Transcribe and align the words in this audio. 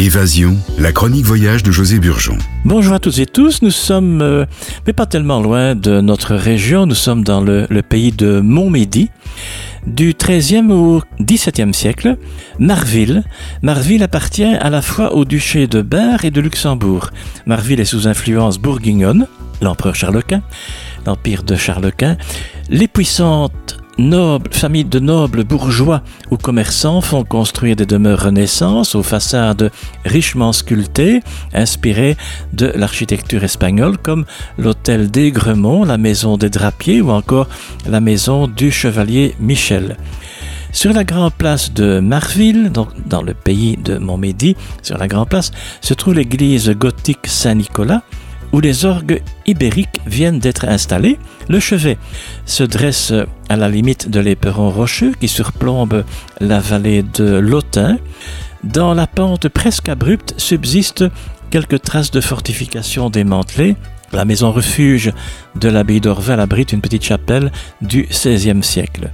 Évasion, 0.00 0.56
la 0.78 0.92
chronique 0.92 1.26
voyage 1.26 1.62
de 1.62 1.70
José 1.70 1.98
Burgeon. 1.98 2.38
Bonjour 2.64 2.94
à 2.94 2.98
toutes 2.98 3.18
et 3.18 3.26
tous, 3.26 3.60
nous 3.60 3.70
sommes, 3.70 4.22
euh, 4.22 4.46
mais 4.86 4.94
pas 4.94 5.04
tellement 5.04 5.42
loin 5.42 5.74
de 5.74 6.00
notre 6.00 6.36
région, 6.36 6.86
nous 6.86 6.94
sommes 6.94 7.22
dans 7.22 7.42
le, 7.42 7.66
pays 7.82 8.10
de 8.10 8.40
Montmédy. 8.40 9.10
Du 9.86 10.14
XIIIe 10.14 10.72
au 10.72 11.02
XVIIe 11.20 11.74
siècle, 11.74 12.16
Marville. 12.58 13.24
Marville 13.60 14.02
appartient 14.02 14.42
à 14.42 14.70
la 14.70 14.80
fois 14.80 15.14
au 15.14 15.26
duché 15.26 15.66
de 15.66 15.82
Bar 15.82 16.24
et 16.24 16.30
de 16.30 16.40
Luxembourg. 16.40 17.10
Marville 17.44 17.80
est 17.80 17.84
sous 17.84 18.08
influence 18.08 18.56
bourguignonne, 18.56 19.26
l'empereur 19.60 19.94
Charles 19.94 20.22
Quint, 20.22 20.42
l'empire 21.04 21.42
de 21.42 21.56
Charles 21.56 21.92
Quint. 21.92 22.16
Les 22.70 22.88
puissantes 22.88 23.79
nobles, 24.00 24.52
familles 24.52 24.84
de 24.84 24.98
nobles 24.98 25.44
bourgeois 25.44 26.02
ou 26.30 26.36
commerçants 26.36 27.00
font 27.00 27.22
construire 27.22 27.76
des 27.76 27.86
demeures 27.86 28.24
Renaissance 28.24 28.94
aux 28.94 29.02
façades 29.02 29.70
richement 30.04 30.52
sculptées, 30.52 31.20
inspirées 31.54 32.16
de 32.52 32.72
l'architecture 32.74 33.44
espagnole, 33.44 33.98
comme 33.98 34.24
l'hôtel 34.58 35.10
d'Aigremont, 35.10 35.84
la 35.84 35.98
maison 35.98 36.36
des 36.36 36.50
drapiers 36.50 37.00
ou 37.00 37.10
encore 37.10 37.48
la 37.86 38.00
maison 38.00 38.46
du 38.48 38.70
chevalier 38.70 39.34
Michel. 39.38 39.96
Sur 40.72 40.92
la 40.92 41.04
grande 41.04 41.34
place 41.34 41.72
de 41.72 42.00
Marville, 42.00 42.70
donc 42.70 42.88
dans 43.06 43.22
le 43.22 43.34
pays 43.34 43.76
de 43.76 43.98
Montmédy, 43.98 44.56
sur 44.82 44.98
la 44.98 45.08
grande 45.08 45.28
place, 45.28 45.50
se 45.80 45.94
trouve 45.94 46.14
l'église 46.14 46.70
gothique 46.70 47.26
Saint-Nicolas, 47.26 48.02
où 48.52 48.60
les 48.60 48.84
orgues 48.84 49.22
ibériques 49.46 50.00
viennent 50.06 50.38
d'être 50.38 50.64
installés. 50.64 51.18
Le 51.48 51.60
chevet 51.60 51.98
se 52.46 52.62
dresse 52.62 53.12
à 53.48 53.56
la 53.56 53.68
limite 53.68 54.08
de 54.08 54.20
l'éperon 54.20 54.70
rocheux 54.70 55.12
qui 55.18 55.28
surplombe 55.28 56.04
la 56.40 56.60
vallée 56.60 57.02
de 57.02 57.38
l'Autun. 57.38 57.98
Dans 58.64 58.94
la 58.94 59.06
pente 59.06 59.48
presque 59.48 59.88
abrupte 59.88 60.34
subsistent 60.36 61.04
quelques 61.50 61.82
traces 61.82 62.10
de 62.10 62.20
fortifications 62.20 63.10
démantelées. 63.10 63.76
La 64.12 64.24
maison 64.24 64.50
refuge 64.50 65.12
de 65.54 65.68
l'abbaye 65.68 66.00
d'Orval 66.00 66.40
abrite 66.40 66.72
une 66.72 66.80
petite 66.80 67.04
chapelle 67.04 67.52
du 67.80 68.08
XVIe 68.10 68.62
siècle. 68.62 69.10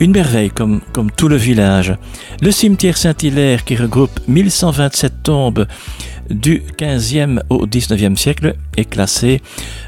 Une 0.00 0.10
merveille 0.10 0.50
comme, 0.50 0.80
comme 0.92 1.12
tout 1.12 1.28
le 1.28 1.36
village. 1.36 1.94
Le 2.40 2.50
cimetière 2.50 2.96
Saint-Hilaire 2.96 3.64
qui 3.64 3.76
regroupe 3.76 4.18
1127 4.26 5.22
tombes 5.22 5.66
du 6.32 6.62
15e 6.78 7.40
au 7.50 7.66
19e 7.66 8.16
siècle 8.16 8.54
est 8.76 8.84
classé 8.84 9.40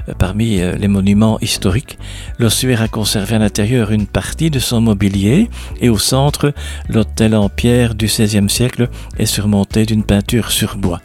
euh, 0.09 0.13
parmi 0.19 0.61
euh, 0.61 0.77
les 0.77 0.89
monuments 0.89 1.39
historiques. 1.41 1.99
L'ossuaire 2.39 2.83
a 2.83 2.89
conservé 2.89 3.37
à 3.37 3.39
l'intérieur 3.39 3.91
une 3.91 4.07
partie 4.07 4.51
de 4.51 4.59
son 4.59 4.81
mobilier 4.81 5.49
et 5.81 5.89
au 5.89 5.99
centre, 5.99 6.53
l'autel 6.89 7.35
en 7.35 7.49
pierre 7.49 7.95
du 7.95 8.07
16e 8.07 8.49
siècle 8.49 8.89
est 9.19 9.27
surmonté 9.27 9.87
d'une 9.87 10.05
peinture 10.05 10.51
sur 10.51 10.77
bois. 10.77 11.01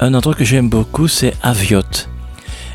Un 0.00 0.14
endroit 0.14 0.34
que 0.34 0.44
j'aime 0.44 0.68
beaucoup, 0.68 1.08
c'est 1.08 1.34
Aviotte. 1.42 2.08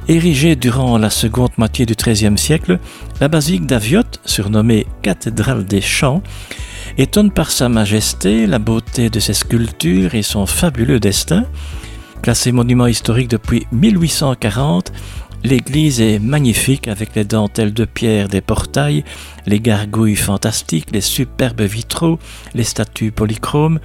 Érigée 0.09 0.55
durant 0.55 0.97
la 0.97 1.11
seconde 1.11 1.51
moitié 1.57 1.85
du 1.85 1.93
XIIIe 1.93 2.35
siècle, 2.35 2.79
la 3.21 3.27
basilique 3.27 3.67
d'Aviotte, 3.67 4.19
surnommée 4.25 4.87
cathédrale 5.03 5.65
des 5.65 5.81
champs, 5.81 6.23
étonne 6.97 7.29
par 7.29 7.51
sa 7.51 7.69
majesté, 7.69 8.47
la 8.47 8.57
beauté 8.57 9.11
de 9.11 9.19
ses 9.19 9.35
sculptures 9.35 10.15
et 10.15 10.23
son 10.23 10.47
fabuleux 10.47 10.99
destin. 10.99 11.45
Classé 12.23 12.51
monument 12.51 12.87
historique 12.87 13.27
depuis 13.27 13.67
1840, 13.71 14.91
l'église 15.43 16.01
est 16.01 16.17
magnifique 16.17 16.87
avec 16.87 17.13
les 17.13 17.23
dentelles 17.23 17.75
de 17.75 17.85
pierre 17.85 18.29
des 18.29 18.41
portails, 18.41 19.03
les 19.45 19.59
gargouilles 19.59 20.15
fantastiques, 20.15 20.89
les 20.91 21.01
superbes 21.01 21.61
vitraux, 21.61 22.17
les 22.55 22.63
statues 22.63 23.11
polychromes 23.11 23.79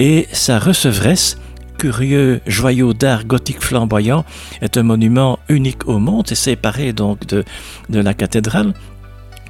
et 0.00 0.28
sa 0.32 0.58
recevresse, 0.58 1.36
curieux 1.78 2.40
joyau 2.46 2.92
d'art 2.92 3.24
gothique 3.24 3.62
flamboyant, 3.62 4.24
est 4.60 4.76
un 4.76 4.82
monument 4.82 5.38
unique 5.48 5.88
au 5.88 5.98
monde 5.98 6.26
et 6.30 6.34
séparé 6.34 6.92
donc 6.92 7.26
de, 7.26 7.44
de 7.88 8.00
la 8.00 8.12
cathédrale. 8.12 8.74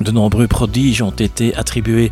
De 0.01 0.13
nombreux 0.13 0.47
prodiges 0.47 1.03
ont 1.03 1.11
été 1.11 1.57
attribués 1.57 2.11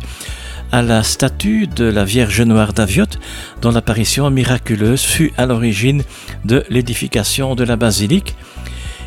à 0.71 0.81
la 0.81 1.03
statue 1.03 1.67
de 1.67 1.85
la 1.85 2.03
Vierge 2.03 2.41
Noire 2.41 2.73
d'Aviotte, 2.73 3.19
dont 3.61 3.71
l'apparition 3.71 4.29
miraculeuse 4.29 5.01
fut 5.01 5.31
à 5.37 5.45
l'origine 5.45 6.03
de 6.43 6.65
l'édification 6.69 7.55
de 7.55 7.63
la 7.63 7.77
basilique. 7.77 8.35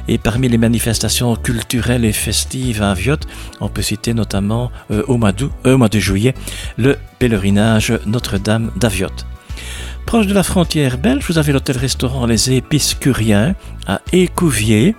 Et 0.09 0.16
parmi 0.16 0.49
les 0.49 0.59
manifestations 0.59 1.37
culturelles 1.37 2.04
et 2.04 2.12
festives 2.12 2.82
à 2.82 2.93
Aviotte, 2.93 3.26
on 3.60 3.69
peut 3.69 3.82
citer 3.82 4.15
notamment 4.15 4.72
euh, 4.91 5.03
au, 5.06 5.19
mois 5.19 5.32
euh, 5.66 5.75
au 5.75 5.76
mois 5.76 5.88
de 5.88 5.99
juillet 5.99 6.34
le 6.78 6.97
pèlerinage 7.19 7.93
Notre-Dame 8.06 8.70
d'Aviotte. 8.76 9.26
Proche 10.10 10.26
de 10.26 10.34
la 10.34 10.43
frontière 10.43 10.98
belge, 10.98 11.22
vous 11.28 11.38
avez 11.38 11.53
l'hôtel-restaurant 11.53 12.26
Les 12.26 12.50
Épices 12.50 12.94
Curiens 12.94 13.54
à 13.87 14.00
Écouvier 14.12 14.97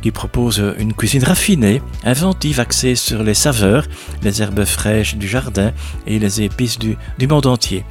qui 0.00 0.12
propose 0.12 0.62
une 0.78 0.92
cuisine 0.92 1.24
raffinée, 1.24 1.82
inventive, 2.04 2.60
axée 2.60 2.94
sur 2.94 3.24
les 3.24 3.34
saveurs, 3.34 3.84
les 4.22 4.42
herbes 4.42 4.64
fraîches 4.64 5.16
du 5.16 5.26
jardin 5.26 5.72
et 6.06 6.20
les 6.20 6.40
épices 6.40 6.78
du, 6.78 6.96
monde 7.26 7.46
entier. 7.46 7.84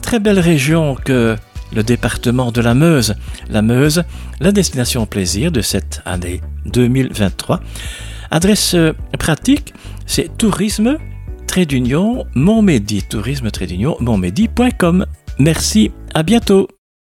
Très 0.00 0.18
belle 0.18 0.38
région 0.38 0.94
que 0.94 1.36
le 1.74 1.82
département 1.82 2.50
de 2.50 2.62
la 2.62 2.72
Meuse. 2.72 3.14
La 3.50 3.60
Meuse, 3.60 4.02
la 4.40 4.52
destination 4.52 5.04
plaisir 5.04 5.52
de 5.52 5.60
cette 5.60 6.00
année 6.06 6.40
2023. 6.64 7.60
Adresse 8.30 8.74
pratique, 9.18 9.74
c'est 10.06 10.34
tourisme 10.38 10.96
d'union 11.64 12.26
Montmédy, 12.34 13.02
tourisme. 13.02 13.48
Merci, 15.38 15.92
à 16.16 16.22
bientôt. 16.22 16.66